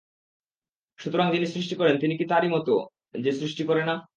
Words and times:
সুতরাং 0.99 1.27
যিনি 1.31 1.45
সৃষ্টি 1.45 1.75
করেন, 1.75 1.95
তিনি 1.99 2.17
কি 2.17 2.25
তারই 2.25 2.47
মত, 2.47 2.67
যে 3.19 3.31
সৃষ্টি 3.31 3.63
করে 3.63 3.85
না? 3.85 3.95